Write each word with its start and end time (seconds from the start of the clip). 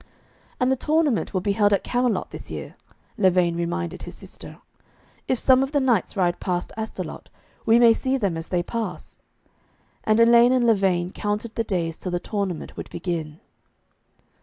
'And 0.59 0.71
the 0.71 0.75
tournament 0.75 1.31
will 1.31 1.41
be 1.41 1.51
held 1.51 1.71
at 1.73 1.83
Camelot 1.83 2.31
this 2.31 2.49
year,' 2.49 2.75
Lavaine 3.19 3.55
reminded 3.55 4.01
his 4.01 4.15
sister. 4.15 4.57
'If 5.27 5.37
some 5.37 5.61
of 5.61 5.73
the 5.73 5.79
knights 5.79 6.17
ride 6.17 6.39
past 6.39 6.71
Astolat, 6.75 7.29
we 7.67 7.77
may 7.77 7.93
see 7.93 8.17
them 8.17 8.35
as 8.35 8.47
they 8.47 8.63
pass.' 8.63 9.17
And 10.03 10.19
Elaine 10.19 10.53
and 10.53 10.65
Lavaine 10.65 11.11
counted 11.11 11.53
the 11.53 11.63
days 11.63 11.97
till 11.97 12.11
the 12.11 12.19
tournament 12.19 12.75
would 12.75 12.89
begin. 12.89 13.41